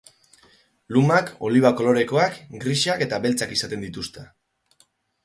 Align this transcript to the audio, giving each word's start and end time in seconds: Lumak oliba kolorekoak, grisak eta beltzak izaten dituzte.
Lumak 0.95 1.27
oliba 1.49 1.71
kolorekoak, 1.81 2.39
grisak 2.63 3.05
eta 3.07 3.21
beltzak 3.27 3.55
izaten 3.59 3.85
dituzte. 3.89 4.25